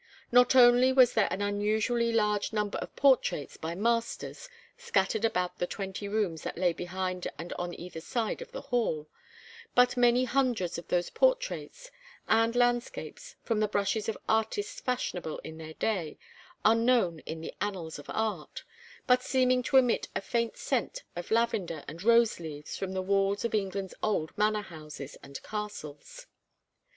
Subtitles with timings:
[0.31, 5.67] Not only was there an unusually large number of portraits by masters scattered about the
[5.67, 9.07] twenty rooms that lay behind and on either side of the hall,
[9.75, 11.91] but many hundreds of those portraits
[12.27, 16.17] and landscapes from the brushes of artists fashionable in their day,
[16.65, 18.63] unknown in the annals of art,
[19.05, 23.45] but seeming to emit a faint scent of lavender and rose leaves from the walls
[23.45, 26.25] of England's old manor houses and castles.